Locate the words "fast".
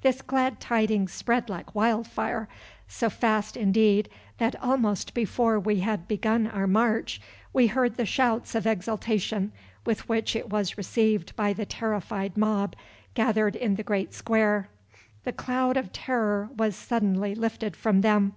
3.10-3.54